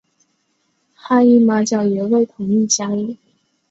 [0.95, 3.15] 哈伊马角也未同意加入。